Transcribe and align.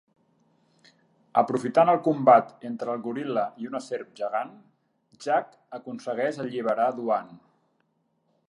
Aprofitant 1.41 1.91
el 1.93 1.99
combat 2.07 2.65
entre 2.71 2.95
el 2.95 3.03
goril·la 3.09 3.43
i 3.65 3.69
una 3.73 3.83
serp 3.91 4.17
gegant, 4.23 4.57
Jack 5.27 5.55
aconsegueix 5.81 6.45
alliberar 6.47 6.93
Duane. 7.03 7.41